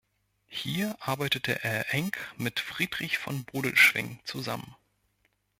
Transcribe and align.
Hier 0.47 0.97
arbeitete 0.99 1.63
er 1.63 1.93
eng 1.93 2.15
mit 2.35 2.59
Friedrich 2.59 3.19
von 3.19 3.43
Bodelschwingh 3.45 4.17
zusammen. 4.25 4.75